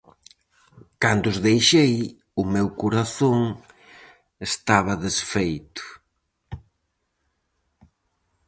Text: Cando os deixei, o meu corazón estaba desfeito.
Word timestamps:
Cando 1.01 1.25
os 1.33 1.39
deixei, 1.47 1.93
o 2.41 2.43
meu 2.53 2.67
corazón 2.81 3.39
estaba 4.49 4.93
desfeito. 5.05 5.83